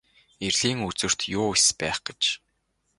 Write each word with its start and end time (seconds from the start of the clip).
Эрлийн 0.45 0.79
үзүүрт 0.87 1.19
юу 1.39 1.47
эс 1.57 1.67
байх 1.79 1.99
аж. 2.11 2.21